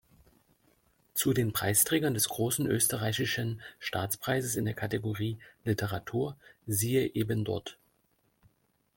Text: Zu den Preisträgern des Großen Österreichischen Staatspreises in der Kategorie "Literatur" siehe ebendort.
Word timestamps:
Zu 1.13 1.31
den 1.31 1.53
Preisträgern 1.53 2.15
des 2.15 2.27
Großen 2.27 2.65
Österreichischen 2.65 3.61
Staatspreises 3.77 4.55
in 4.55 4.65
der 4.65 4.73
Kategorie 4.73 5.37
"Literatur" 5.63 6.37
siehe 6.65 7.05
ebendort. 7.13 7.77